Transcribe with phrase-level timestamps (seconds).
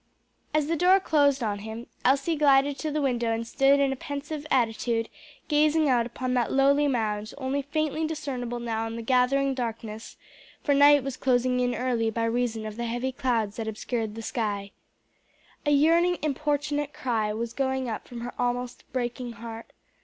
[0.51, 3.95] As the door closed on him, Elsie glided to the window and stood in a
[3.95, 5.09] pensive attitude
[5.47, 10.17] gazing out upon that lowly mound, only faintly discernible now in the gathering darkness,
[10.63, 14.23] for night was closing in early by reason of the heavy clouds that obscured the
[14.23, 14.71] sky.
[15.67, 19.71] A yearning importunate cry was going up from her almost breaking heart.